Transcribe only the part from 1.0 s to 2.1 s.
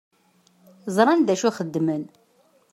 dacu i xeddmen.